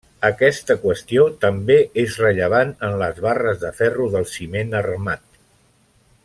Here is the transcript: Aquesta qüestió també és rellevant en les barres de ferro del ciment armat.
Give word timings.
Aquesta 0.27 0.75
qüestió 0.85 1.25
també 1.45 1.75
és 2.05 2.17
rellevant 2.23 2.73
en 2.89 2.97
les 3.03 3.21
barres 3.29 3.61
de 3.67 3.73
ferro 3.83 4.09
del 4.17 4.27
ciment 4.33 4.75
armat. 4.83 5.27